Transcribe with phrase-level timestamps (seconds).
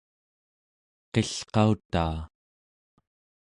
[1.13, 2.17] qilqautaa